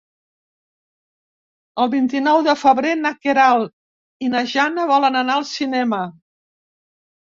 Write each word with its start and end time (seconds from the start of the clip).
El 1.83 1.91
vint-i-nou 1.91 2.41
de 2.49 2.57
febrer 2.63 2.95
na 3.05 3.13
Queralt 3.29 4.27
i 4.29 4.35
na 4.35 4.45
Jana 4.57 4.91
volen 4.97 5.25
anar 5.25 5.41
al 5.41 5.51
cinema. 5.57 6.07